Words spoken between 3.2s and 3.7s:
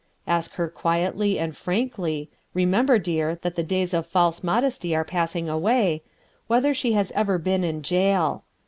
that the